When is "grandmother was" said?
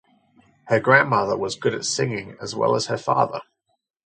0.79-1.53